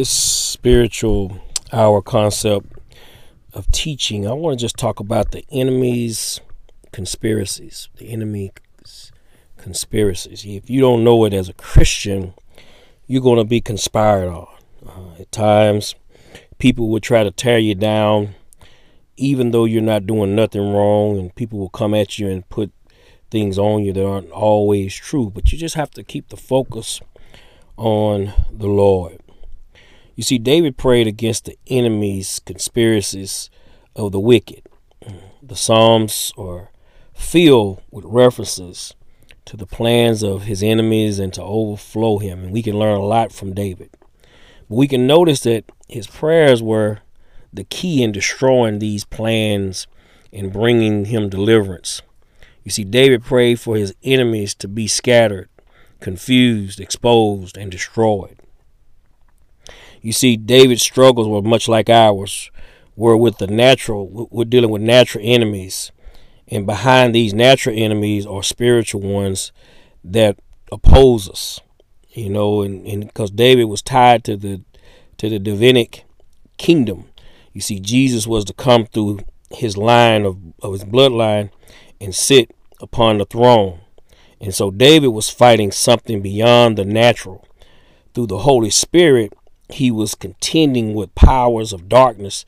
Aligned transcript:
this 0.00 0.08
spiritual 0.08 1.38
hour 1.74 2.00
concept 2.00 2.72
of 3.52 3.70
teaching, 3.70 4.26
I 4.26 4.32
want 4.32 4.58
to 4.58 4.64
just 4.64 4.78
talk 4.78 4.98
about 4.98 5.32
the 5.32 5.44
enemy's 5.50 6.40
conspiracies. 6.90 7.90
The 7.98 8.10
enemy's 8.10 8.52
conspiracies. 9.58 10.46
If 10.46 10.70
you 10.70 10.80
don't 10.80 11.04
know 11.04 11.26
it 11.26 11.34
as 11.34 11.50
a 11.50 11.52
Christian, 11.52 12.32
you're 13.06 13.20
going 13.20 13.36
to 13.36 13.44
be 13.44 13.60
conspired 13.60 14.30
on. 14.30 14.48
Uh, 14.86 15.20
at 15.20 15.30
times, 15.32 15.94
people 16.56 16.88
will 16.88 17.00
try 17.00 17.22
to 17.22 17.30
tear 17.30 17.58
you 17.58 17.74
down, 17.74 18.36
even 19.18 19.50
though 19.50 19.66
you're 19.66 19.82
not 19.82 20.06
doing 20.06 20.34
nothing 20.34 20.72
wrong, 20.72 21.18
and 21.18 21.34
people 21.34 21.58
will 21.58 21.68
come 21.68 21.92
at 21.92 22.18
you 22.18 22.26
and 22.26 22.48
put 22.48 22.72
things 23.30 23.58
on 23.58 23.84
you 23.84 23.92
that 23.92 24.06
aren't 24.06 24.30
always 24.30 24.94
true. 24.94 25.28
But 25.28 25.52
you 25.52 25.58
just 25.58 25.74
have 25.74 25.90
to 25.90 26.02
keep 26.02 26.30
the 26.30 26.38
focus 26.38 27.02
on 27.76 28.32
the 28.50 28.66
Lord. 28.66 29.20
You 30.20 30.24
see, 30.24 30.36
David 30.36 30.76
prayed 30.76 31.06
against 31.06 31.46
the 31.46 31.56
enemy's 31.66 32.40
conspiracies 32.44 33.48
of 33.96 34.12
the 34.12 34.20
wicked. 34.20 34.68
The 35.42 35.56
Psalms 35.56 36.30
are 36.36 36.68
filled 37.14 37.80
with 37.90 38.04
references 38.04 38.94
to 39.46 39.56
the 39.56 39.64
plans 39.64 40.22
of 40.22 40.42
his 40.42 40.62
enemies 40.62 41.18
and 41.18 41.32
to 41.32 41.42
overflow 41.42 42.18
him. 42.18 42.44
And 42.44 42.52
we 42.52 42.62
can 42.62 42.78
learn 42.78 42.98
a 42.98 43.02
lot 43.02 43.32
from 43.32 43.54
David. 43.54 43.88
But 44.68 44.76
we 44.76 44.86
can 44.86 45.06
notice 45.06 45.40
that 45.44 45.64
his 45.88 46.06
prayers 46.06 46.62
were 46.62 46.98
the 47.50 47.64
key 47.64 48.02
in 48.02 48.12
destroying 48.12 48.78
these 48.78 49.06
plans 49.06 49.86
and 50.34 50.52
bringing 50.52 51.06
him 51.06 51.30
deliverance. 51.30 52.02
You 52.62 52.70
see, 52.70 52.84
David 52.84 53.24
prayed 53.24 53.58
for 53.58 53.74
his 53.74 53.94
enemies 54.02 54.54
to 54.56 54.68
be 54.68 54.86
scattered, 54.86 55.48
confused, 55.98 56.78
exposed, 56.78 57.56
and 57.56 57.70
destroyed. 57.70 58.36
You 60.00 60.12
see, 60.12 60.36
David's 60.36 60.82
struggles 60.82 61.28
were 61.28 61.42
much 61.42 61.68
like 61.68 61.90
ours. 61.90 62.50
We're 62.96 63.16
with 63.16 63.38
the 63.38 63.46
natural, 63.46 64.28
we're 64.30 64.44
dealing 64.44 64.70
with 64.70 64.82
natural 64.82 65.24
enemies. 65.26 65.92
And 66.48 66.66
behind 66.66 67.14
these 67.14 67.32
natural 67.32 67.76
enemies 67.78 68.26
are 68.26 68.42
spiritual 68.42 69.00
ones 69.00 69.52
that 70.04 70.38
oppose 70.72 71.28
us. 71.28 71.60
You 72.10 72.28
know, 72.28 72.62
and 72.62 73.06
because 73.06 73.30
David 73.30 73.64
was 73.64 73.82
tied 73.82 74.24
to 74.24 74.36
the 74.36 74.62
to 75.18 75.28
the 75.28 75.38
Davidic 75.38 76.04
kingdom. 76.56 77.04
You 77.52 77.60
see, 77.60 77.78
Jesus 77.78 78.26
was 78.26 78.44
to 78.46 78.54
come 78.54 78.86
through 78.86 79.20
his 79.50 79.76
line 79.76 80.24
of, 80.24 80.38
of 80.62 80.72
his 80.72 80.84
bloodline 80.84 81.50
and 82.00 82.14
sit 82.14 82.54
upon 82.80 83.18
the 83.18 83.26
throne. 83.26 83.80
And 84.40 84.54
so 84.54 84.70
David 84.70 85.08
was 85.08 85.28
fighting 85.28 85.72
something 85.72 86.22
beyond 86.22 86.78
the 86.78 86.86
natural. 86.86 87.46
Through 88.14 88.28
the 88.28 88.38
Holy 88.38 88.70
Spirit, 88.70 89.34
he 89.74 89.90
was 89.90 90.14
contending 90.14 90.94
with 90.94 91.14
powers 91.14 91.72
of 91.72 91.88
darkness 91.88 92.44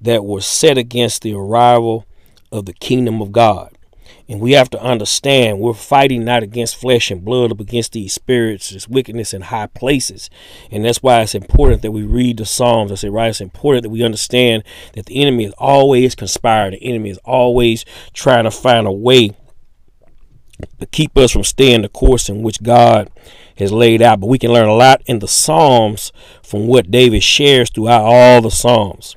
that 0.00 0.24
were 0.24 0.40
set 0.40 0.78
against 0.78 1.22
the 1.22 1.34
arrival 1.34 2.04
of 2.52 2.66
the 2.66 2.72
kingdom 2.72 3.20
of 3.20 3.32
God. 3.32 3.74
And 4.28 4.40
we 4.40 4.52
have 4.52 4.68
to 4.70 4.82
understand 4.82 5.58
we're 5.58 5.72
fighting 5.72 6.22
not 6.24 6.42
against 6.42 6.76
flesh 6.76 7.10
and 7.10 7.24
blood, 7.24 7.56
but 7.56 7.66
against 7.66 7.92
these 7.92 8.12
spirits, 8.12 8.70
this 8.70 8.86
wickedness 8.86 9.32
in 9.32 9.40
high 9.40 9.68
places. 9.68 10.28
And 10.70 10.84
that's 10.84 11.02
why 11.02 11.22
it's 11.22 11.34
important 11.34 11.80
that 11.80 11.92
we 11.92 12.02
read 12.02 12.36
the 12.36 12.44
Psalms. 12.44 12.92
I 12.92 12.96
say, 12.96 13.08
right, 13.08 13.30
it's 13.30 13.40
important 13.40 13.84
that 13.84 13.90
we 13.90 14.04
understand 14.04 14.64
that 14.92 15.06
the 15.06 15.22
enemy 15.22 15.44
is 15.44 15.54
always 15.56 16.14
conspiring. 16.14 16.72
The 16.72 16.82
enemy 16.82 17.08
is 17.08 17.18
always 17.24 17.86
trying 18.12 18.44
to 18.44 18.50
find 18.50 18.86
a 18.86 18.92
way 18.92 19.34
to 20.80 20.86
keep 20.86 21.16
us 21.16 21.32
from 21.32 21.44
staying 21.44 21.82
the 21.82 21.88
course 21.88 22.28
in 22.28 22.42
which 22.42 22.62
God 22.62 23.10
has 23.56 23.72
laid 23.72 24.02
out. 24.02 24.20
But 24.20 24.28
we 24.28 24.38
can 24.38 24.52
learn 24.52 24.68
a 24.68 24.74
lot 24.74 25.02
in 25.06 25.18
the 25.18 25.28
Psalms 25.28 26.12
from 26.42 26.66
what 26.66 26.90
David 26.90 27.22
shares 27.22 27.70
throughout 27.70 28.02
all 28.02 28.42
the 28.42 28.50
Psalms. 28.50 29.16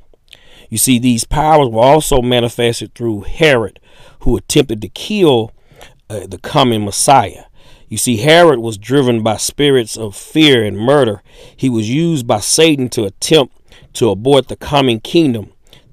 You 0.69 0.77
see, 0.77 0.99
these 0.99 1.25
powers 1.25 1.69
were 1.69 1.81
also 1.81 2.21
manifested 2.21 2.95
through 2.95 3.21
Herod, 3.21 3.79
who 4.21 4.37
attempted 4.37 4.81
to 4.81 4.87
kill 4.87 5.51
uh, 6.09 6.27
the 6.27 6.37
coming 6.37 6.85
Messiah. 6.85 7.45
You 7.89 7.97
see, 7.97 8.17
Herod 8.17 8.59
was 8.59 8.77
driven 8.77 9.21
by 9.21 9.35
spirits 9.35 9.97
of 9.97 10.15
fear 10.15 10.63
and 10.63 10.77
murder. 10.77 11.21
He 11.55 11.69
was 11.69 11.89
used 11.89 12.25
by 12.25 12.39
Satan 12.39 12.87
to 12.89 13.03
attempt 13.03 13.53
to 13.93 14.09
abort 14.09 14.47
the 14.47 14.55
coming 14.55 15.01
kingdom 15.01 15.51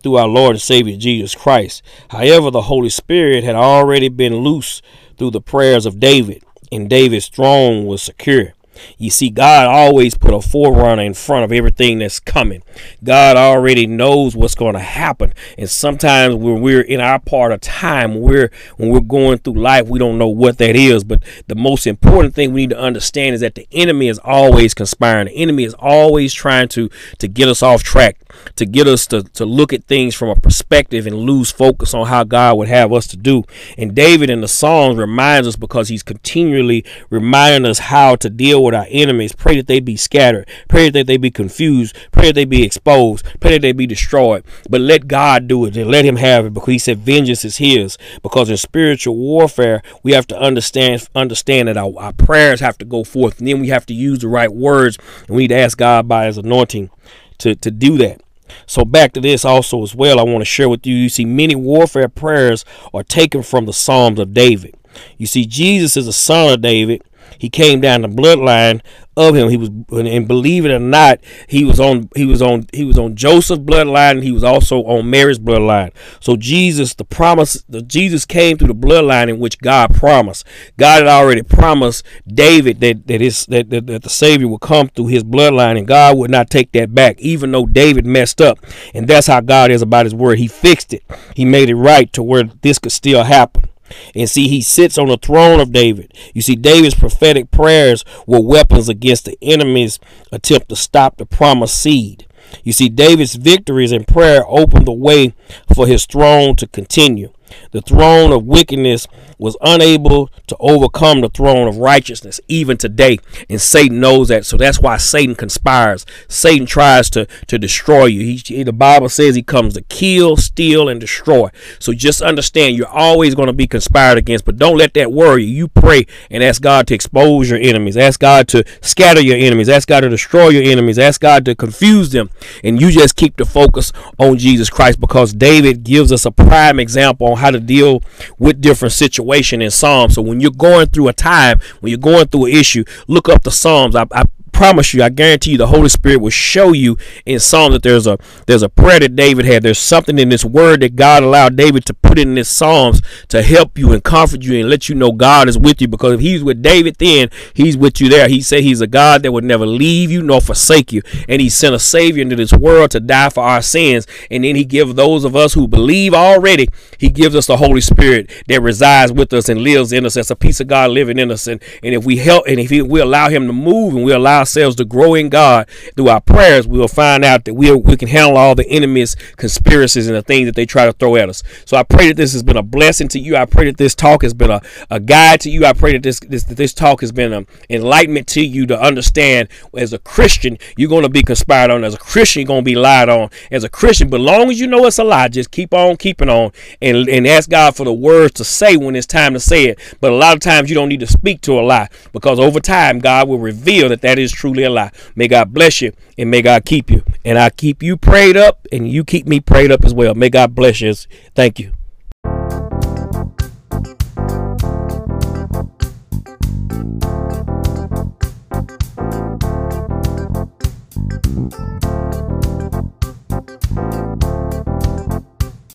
through 0.09 0.17
our 0.17 0.27
Lord 0.27 0.53
and 0.53 0.63
Savior 0.63 0.97
Jesus 0.97 1.35
Christ. 1.35 1.83
However, 2.09 2.51
the 2.51 2.63
Holy 2.63 2.89
Spirit 2.89 3.45
had 3.45 3.55
already 3.55 4.09
been 4.09 4.37
loose 4.37 4.81
through 5.19 5.33
the 5.33 5.41
prayers 5.43 5.85
of 5.85 6.01
David 6.01 6.43
and 6.73 6.89
David's 6.89 7.29
throne 7.29 7.85
was 7.85 8.01
secure. 8.01 8.55
You 8.97 9.11
see, 9.11 9.31
God 9.31 9.67
always 9.67 10.17
put 10.17 10.35
a 10.35 10.41
forerunner 10.41 11.03
in 11.03 11.15
front 11.15 11.45
of 11.45 11.53
everything 11.53 11.99
that's 11.99 12.21
coming. 12.21 12.63
God 13.03 13.37
already 13.37 13.87
knows 13.87 14.37
what's 14.37 14.55
going 14.55 14.75
to 14.75 14.81
happen. 14.81 15.33
And 15.57 15.69
sometimes 15.69 16.35
when 16.35 16.61
we're 16.61 16.81
in 16.81 17.01
our 17.01 17.19
part 17.19 17.53
of 17.53 17.61
time, 17.61 18.21
we're 18.21 18.51
when 18.77 18.91
we're 18.91 19.01
going 19.01 19.39
through 19.39 19.55
life, 19.55 19.89
we 19.89 19.99
don't 19.99 20.19
know 20.19 20.29
what 20.29 20.59
that 20.59 20.77
is. 20.77 21.05
But 21.05 21.23
the 21.47 21.55
most 21.55 21.87
important 21.87 22.35
thing 22.35 22.53
we 22.53 22.63
need 22.63 22.71
to 22.71 22.79
understand 22.79 23.35
is 23.35 23.41
that 23.41 23.55
the 23.55 23.67
enemy 23.73 24.09
is 24.09 24.19
always 24.21 24.75
conspiring. 24.75 25.27
The 25.29 25.37
enemy 25.37 25.65
is 25.65 25.75
always 25.75 26.33
trying 26.35 26.69
to 26.69 26.89
to 27.19 27.29
get 27.29 27.49
us 27.49 27.63
off 27.63 27.83
track, 27.83 28.21
to 28.57 28.67
get 28.67 28.87
us 28.87 29.07
to, 29.09 29.23
to 29.23 29.45
look 29.45 29.73
at 29.73 29.85
things 29.85 30.15
from 30.15 30.29
a 30.29 30.37
perspective 30.37 31.07
and 31.07 31.17
lose 31.17 31.51
focus 31.51 31.95
on 31.95 32.07
how 32.07 32.25
God 32.25 32.57
would 32.57 32.69
have 32.69 32.93
us 32.93 33.07
to 33.09 33.17
do. 33.17 33.45
And 33.77 33.95
David 33.95 34.31
in 34.31 34.41
the 34.41 34.49
Psalms 34.49 34.99
reminds 34.99 35.49
us 35.49 35.57
because 35.57 35.89
he's 35.89 36.03
continually 36.03 36.85
reminding 37.11 37.71
us 37.71 37.79
how 37.79 38.17
to 38.17 38.31
deal 38.31 38.63
with 38.63 38.68
with 38.69 38.75
our 38.75 38.87
enemies. 38.91 39.33
Pray 39.33 39.57
that 39.57 39.67
they 39.67 39.81
be 39.81 39.97
scattered. 39.97 40.47
Pray 40.69 40.91
that 40.91 41.07
they 41.07 41.17
be 41.17 41.31
confused. 41.31 41.97
Pray 42.13 42.27
that 42.27 42.35
they 42.35 42.45
be 42.45 42.63
exposed. 42.63 43.25
Pray 43.41 43.53
that 43.53 43.63
they 43.63 43.73
be 43.73 43.87
destroyed. 43.87 44.45
But 44.69 44.83
let 44.83 45.09
God 45.09 45.49
do 45.49 45.65
it 45.65 45.77
and 45.77 45.91
let 45.91 46.05
Him 46.05 46.17
have 46.17 46.47
it 46.47 46.55
because 46.55 46.73
He 46.73 46.79
said 46.79 46.99
vengeance 46.99 47.45
is 47.45 47.57
His. 47.57 47.97
Because 48.23 48.51
in 48.51 48.57
spiritual 48.59 49.17
warfare, 49.17 49.83
we 50.03 50.13
have 50.13 50.27
to 50.29 50.39
understand 50.39 51.09
understand 51.15 51.69
that 51.69 51.77
our, 51.77 51.93
our 51.99 52.13
prayers 52.13 52.61
have 52.61 52.77
to 52.79 52.85
go 52.85 53.05
forth, 53.05 53.39
and 53.39 53.49
then 53.49 53.61
we 53.61 53.69
have 53.69 53.87
to 53.87 53.95
use 53.95 54.19
the 54.19 54.29
right 54.29 54.53
words, 54.53 54.99
and 55.27 55.37
we 55.37 55.45
need 55.45 55.49
to 55.49 55.57
ask 55.57 55.79
God 55.79 56.07
by 56.07 56.27
His 56.27 56.37
anointing 56.37 56.91
to 57.39 57.55
to 57.55 57.71
do 57.71 57.97
that. 57.99 58.21
So 58.67 58.85
back 58.85 59.13
to 59.13 59.21
this 59.21 59.45
also 59.45 59.83
as 59.83 59.95
well, 59.95 60.19
I 60.19 60.23
want 60.23 60.41
to 60.41 60.45
share 60.45 60.69
with 60.69 60.87
you. 60.87 60.95
You 60.95 61.09
see, 61.09 61.25
many 61.25 61.55
warfare 61.55 62.09
prayers 62.09 62.65
are 62.93 63.03
taken 63.03 63.43
from 63.43 63.67
the 63.67 63.73
Psalms 63.73 64.19
of 64.19 64.35
David. 64.35 64.75
You 65.17 65.27
see, 65.27 65.47
Jesus 65.47 65.97
is 65.97 66.07
a 66.07 66.13
son 66.13 66.53
of 66.53 66.61
David, 66.61 67.03
he 67.39 67.49
came 67.49 67.81
down 67.81 68.03
the 68.03 68.09
bloodline 68.09 68.81
of 69.17 69.35
him. 69.35 69.49
He 69.49 69.57
was, 69.57 69.69
and 69.69 70.29
believe 70.29 70.65
it 70.65 70.71
or 70.71 70.79
not, 70.79 71.21
he 71.47 71.65
was 71.65 71.79
on, 71.79 72.09
he 72.15 72.25
was 72.25 72.41
on, 72.41 72.67
he 72.73 72.85
was 72.85 72.99
on 72.99 73.17
Joseph's 73.17 73.63
bloodline. 73.63 74.13
And 74.13 74.25
he 74.25 74.33
was 74.33 74.45
also 74.45 74.83
on 74.85 75.11
Mary's 75.11 75.39
bloodline. 75.39 75.93
So 76.21 76.37
Jesus, 76.37 76.95
the 76.95 77.05
promise, 77.05 77.65
the 77.69 77.83
Jesus 77.83 78.25
came 78.25 78.59
through 78.59 78.69
the 78.69 78.75
bloodline 78.75 79.29
in 79.29 79.39
which 79.39 79.59
God 79.59 79.95
promised. 79.95 80.47
God 80.77 81.01
had 81.01 81.09
already 81.09 81.43
promised 81.43 82.05
David 82.27 82.81
that 82.81 83.07
that 83.07 83.21
his 83.21 83.47
that, 83.47 83.71
that, 83.71 83.87
that 83.87 84.03
the 84.03 84.11
Savior 84.11 84.49
would 84.49 84.61
come 84.61 84.89
through 84.89 85.09
his 85.09 85.25
bloodline, 85.25 85.79
and 85.79 85.87
God 85.87 86.17
would 86.17 86.31
not 86.31 86.51
take 86.51 86.73
that 86.73 86.95
back, 86.95 87.21
even 87.21 87.53
though 87.53 87.67
David 87.67 88.07
messed 88.07 88.41
up. 88.41 88.59
And 88.95 89.07
that's 89.07 89.27
how 89.27 89.41
God 89.41 89.71
is 89.71 89.83
about 89.83 90.07
His 90.07 90.15
word. 90.15 90.39
He 90.39 90.49
fixed 90.49 90.93
it. 90.93 91.03
He 91.35 91.45
made 91.45 91.69
it 91.69 91.77
right 91.77 92.13
to 92.13 92.23
where 92.23 92.45
this 92.45 92.79
could 92.79 92.93
still 92.93 93.25
happen. 93.25 93.68
And 94.15 94.29
see, 94.29 94.49
he 94.49 94.63
sits 94.63 94.99
on 94.99 95.09
the 95.09 95.17
throne 95.17 95.61
of 95.61 95.73
David. 95.73 96.13
You 96.35 96.43
see, 96.43 96.57
David's 96.57 96.95
prophetic 96.95 97.51
prayers 97.51 98.05
were 98.27 98.41
weapons 98.41 98.89
against 98.89 99.25
the 99.25 99.39
enemy's 99.43 99.99
attempt 100.33 100.69
to 100.69 100.77
stop 100.77 101.17
the 101.17 101.27
promised 101.27 101.81
seed. 101.81 102.27
You 102.65 102.73
see, 102.73 102.89
David's 102.89 103.35
victories 103.35 103.93
in 103.93 104.05
prayer 104.05 104.43
opened 104.47 104.87
the 104.87 104.93
way 104.93 105.35
for 105.75 105.87
his 105.87 106.07
throne 106.07 106.57
to 106.57 106.67
continue. 106.67 107.33
The 107.73 107.81
throne 107.81 108.33
of 108.33 108.45
wickedness 108.45 109.07
was 109.39 109.57
unable 109.61 110.29
to 110.47 110.57
overcome 110.59 111.21
the 111.21 111.29
throne 111.29 111.69
of 111.69 111.79
righteousness 111.79 112.41
even 112.49 112.77
today. 112.77 113.19
And 113.49 113.61
Satan 113.61 114.01
knows 114.01 114.29
that. 114.29 114.45
So 114.47 114.57
that's 114.57 114.81
why 114.81 114.97
Satan 114.97 115.35
conspires. 115.35 116.05
Satan 116.29 116.67
tries 116.67 117.09
to, 117.11 117.27
to 117.47 117.59
destroy 117.59 118.07
you. 118.07 118.39
He, 118.45 118.63
the 118.63 118.73
Bible 118.73 119.09
says 119.09 119.35
he 119.35 119.43
comes 119.43 119.75
to 119.75 119.83
kill, 119.83 120.37
steal, 120.37 120.89
and 120.89 121.01
destroy. 121.01 121.51
So 121.79 121.93
just 121.93 122.23
understand 122.23 122.77
you're 122.77 122.89
always 122.89 123.35
going 123.35 123.47
to 123.47 123.53
be 123.53 123.67
conspired 123.67 124.19
against, 124.19 124.45
but 124.45 124.57
don't 124.57 124.77
let 124.77 124.95
that 124.95 125.13
worry 125.13 125.45
you. 125.45 125.59
You 125.59 125.69
pray 125.69 126.07
and 126.31 126.43
ask 126.43 126.63
God 126.63 126.87
to 126.87 126.95
expose 126.95 127.51
your 127.51 127.59
enemies. 127.59 127.97
Ask 127.97 128.21
God 128.21 128.49
to 128.49 128.65
scatter 128.81 129.21
your 129.21 129.37
enemies. 129.37 129.69
Ask 129.69 129.89
God 129.89 130.01
to 130.01 130.09
destroy 130.09 130.49
your 130.49 130.63
enemies. 130.63 130.99
Ask 130.99 131.21
God 131.21 131.45
to 131.47 131.55
confuse 131.55 132.11
them. 132.11 132.31
And 132.63 132.81
you 132.81 132.91
just 132.91 133.17
keep 133.17 133.37
the 133.37 133.45
focus 133.45 133.93
on 134.19 134.39
Jesus 134.39 134.71
Christ 134.71 135.01
because 135.01 135.33
David 135.33 135.83
gives 135.83 136.13
us 136.13 136.25
a 136.25 136.31
prime 136.31 136.79
example 136.79 137.37
how 137.39 137.51
to 137.51 137.61
deal 137.61 138.03
with 138.39 138.61
different 138.61 138.93
situation 138.93 139.63
in 139.63 139.71
Psalms. 139.71 140.15
So 140.15 140.23
when 140.23 140.41
you're 140.41 140.51
going 140.51 140.87
through 140.87 141.09
a 141.09 141.13
time, 141.13 141.59
when 141.81 141.91
you're 141.91 141.99
going 141.99 142.27
through 142.29 142.47
an 142.47 142.53
issue, 142.53 142.85
look 143.07 143.29
up 143.29 143.43
the 143.43 143.51
Psalms. 143.51 143.97
I, 143.97 144.07
I 144.13 144.25
promise 144.59 144.93
you, 144.93 145.05
I 145.05 145.09
guarantee 145.09 145.53
you, 145.53 145.59
the 145.59 145.69
Holy 145.69 145.89
Spirit 145.89 146.21
will 146.21 146.31
show 146.31 146.73
you 146.73 146.99
in 147.25 147.39
Psalm 147.39 147.71
that 147.71 147.85
there's 147.85 148.09
a 148.09 148.19
there's 148.49 148.65
a 148.65 148.69
prayer 148.69 148.99
that 148.99 149.15
David 149.15 149.45
had. 149.45 149.63
There's 149.63 149.79
something 149.79 150.19
in 150.19 150.31
this 150.31 150.45
word 150.45 150.81
that 150.81 150.97
God 150.97 151.23
allowed 151.23 151.55
David 151.55 151.85
to 151.87 151.95
put 151.95 152.19
in 152.19 152.35
this 152.35 152.49
Psalms 152.49 153.01
to 153.29 153.43
help 153.43 153.79
you 153.79 153.93
and 153.93 154.03
comfort 154.03 154.43
you 154.43 154.59
and 154.59 154.69
let 154.69 154.89
you 154.89 154.97
know 154.97 155.13
God 155.13 155.49
is 155.49 155.57
with 155.57 155.81
you. 155.81 155.87
Because 155.87 156.15
if 156.15 156.21
He's 156.21 156.43
with 156.43 156.61
David, 156.61 156.97
then 156.97 157.31
He's 157.55 157.77
with 157.77 158.01
you 158.01 158.09
there. 158.09 158.27
He 158.27 158.41
said 158.41 158.65
He's 158.65 158.81
a 158.81 158.89
God 158.89 159.23
that 159.23 159.31
would 159.31 159.45
never 159.45 159.65
leave 159.65 160.11
you 160.11 160.25
nor 160.25 160.41
forsake 160.41 160.93
you, 160.93 161.03
and 161.29 161.41
He 161.41 161.49
sent 161.49 161.77
a 161.77 161.79
Savior 161.79 162.23
into 162.23 162.35
this 162.35 162.53
world 162.53 162.91
to 162.91 162.99
die 162.99 163.29
for 163.29 163.45
our 163.45 163.63
sins. 163.63 164.09
And 164.29 164.43
then 164.43 164.57
He 164.57 164.65
gives 164.65 164.95
those 164.95 165.23
of 165.23 165.37
us 165.37 165.55
who 165.55 165.69
believe 165.69 166.15
already, 166.15 166.69
He 166.99 167.11
gives 167.11 167.37
us 167.37 167.47
the 167.47 167.59
Holy 167.59 167.81
Spirit 167.81 168.29
that 168.49 168.61
resides 168.61 169.13
with 169.13 169.33
us 169.33 169.49
and 169.49 169.61
lives 169.61 169.93
in 169.93 170.05
us. 170.05 170.15
That's 170.15 170.33
a 170.33 170.37
piece 170.37 170.59
of 170.59 170.67
God 170.67 170.91
living 170.91 171.21
in 171.21 171.31
us. 171.31 171.47
And, 171.47 171.63
and 171.85 171.95
if 171.95 172.05
we 172.05 172.17
help 172.17 172.49
and 172.49 172.59
if 172.59 172.71
we 172.71 173.01
allow 173.01 173.29
Him 173.29 173.47
to 173.47 173.53
move 173.53 173.95
and 173.95 174.05
we 174.05 174.11
allow 174.11 174.48
ourselves 174.49 174.77
to 174.77 174.85
grow 174.85 175.15
in 175.15 175.29
God 175.29 175.69
through 175.95 176.09
our 176.09 176.21
prayers, 176.21 176.67
we'll 176.67 176.89
find 176.89 177.25
out 177.25 177.45
that 177.45 177.55
we, 177.55 177.71
we 177.73 177.97
can 177.97 178.09
handle 178.09 178.37
all 178.37 178.55
the 178.55 178.67
enemy's 178.69 179.15
conspiracies 179.37 180.07
and 180.07 180.17
the 180.17 180.23
things 180.23 180.47
that 180.47 180.55
they 180.55 180.65
try 180.65 180.87
to 180.87 180.93
throw 180.93 181.17
at 181.17 181.29
us. 181.29 181.43
So 181.67 181.77
I 181.77 181.83
pray 181.83 182.09
that 182.09 182.17
this 182.17 182.33
has 182.33 182.43
been 182.43 182.57
a 182.57 182.63
blessing 182.63 183.09
to 183.09 183.19
you. 183.19 183.37
I 183.37 183.45
pray 183.45 183.67
that 183.67 183.77
this 183.77 183.95
talk 183.95 184.23
has 184.23 184.33
been 184.33 184.51
a, 184.51 184.63
a 184.91 185.01
guide 185.01 185.41
to 185.43 185.51
you. 185.51 185.67
I 185.67 185.75
pray 185.75 185.93
that 185.93 186.03
this, 186.03 186.21
this, 186.21 186.45
that 186.45 186.57
this 186.57 186.73
talk 186.73 187.01
has 187.03 187.13
been 187.13 187.33
an 187.33 187.47
enlightenment 187.69 188.27
to 188.29 188.41
you 188.41 188.67
to 188.67 188.81
understand 188.81 189.49
as 189.77 189.93
a 189.93 189.99
Christian, 189.99 190.57
you're 190.77 190.89
going 190.89 191.03
to 191.03 191.11
be 191.11 191.23
conspired 191.23 191.71
on. 191.71 191.85
As 191.85 191.95
a 191.95 191.99
Christian, 191.99 192.41
you're 192.41 192.47
going 192.49 192.65
to 192.65 192.71
be 192.71 192.75
lied 192.75 193.09
on. 193.09 193.29
As 193.51 193.65
a 193.65 193.69
Christian, 193.69 194.09
but 194.09 194.21
long 194.21 194.51
as 194.51 194.59
you 194.59 194.67
know 194.67 194.87
it's 194.87 194.99
a 194.99 195.05
lie, 195.05 195.29
just 195.29 195.51
keep 195.51 195.75
on 195.75 195.97
keeping 195.97 196.29
on 196.29 196.53
and, 196.81 197.09
and 197.09 197.27
ask 197.27 197.51
God 197.51 197.77
for 197.77 197.85
the 197.85 197.93
words 197.93 198.35
to 198.35 198.45
say 198.45 198.77
when 198.77 198.97
it's 198.97 199.07
time 199.07 199.35
to 199.35 199.41
say 199.41 199.67
it. 199.67 199.79
But 200.01 200.13
a 200.13 200.15
lot 200.15 200.35
of 200.35 200.41
times 200.41 200.71
you 200.71 200.75
don't 200.75 200.89
need 200.89 201.01
to 201.01 201.07
speak 201.07 201.41
to 201.43 201.59
a 201.59 201.63
lie 201.63 201.89
because 202.13 202.39
over 202.39 202.61
time, 202.61 202.99
God 202.99 203.29
will 203.29 203.39
reveal 203.39 203.89
that 203.89 204.03
that 204.03 204.19
is 204.19 204.33
truly 204.39 204.63
a 204.63 204.71
lie. 204.71 204.93
May 205.17 205.29
God 205.29 205.53
bless 205.53 205.83
you 205.83 205.93
and 206.17 206.31
may 206.31 206.43
God 206.43 206.65
keep 206.65 206.91
you. 206.91 207.03
And 207.25 207.39
I 207.39 207.51
keep 207.51 207.83
you 207.83 207.97
prayed 207.97 208.37
up 208.37 208.67
and 208.73 208.89
you 208.89 209.05
keep 209.05 209.27
me 209.27 209.41
prayed 209.41 209.71
up 209.71 209.85
as 209.85 209.93
well. 209.93 210.15
May 210.15 210.31
God 210.31 210.55
bless 210.55 210.81
you. 210.81 210.95
Thank 210.95 211.09
you. 211.11 211.29
Thank 211.35 211.59
you. 211.59 211.73